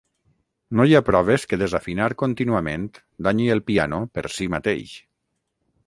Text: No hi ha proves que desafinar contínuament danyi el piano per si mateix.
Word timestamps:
No 0.79 0.85
hi 0.87 0.95
ha 0.99 1.01
proves 1.09 1.45
que 1.51 1.59
desafinar 1.63 2.09
contínuament 2.23 2.89
danyi 3.29 3.53
el 3.57 3.65
piano 3.71 4.01
per 4.17 4.29
si 4.39 4.49
mateix. 4.57 5.01